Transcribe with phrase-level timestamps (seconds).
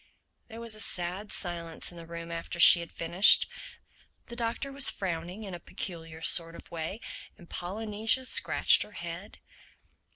[0.47, 3.45] There was a sad silence in the room after she had finished;
[4.29, 6.99] the Doctor was frowning in a peculiar sort of way
[7.37, 9.37] and Polynesia scratched her head.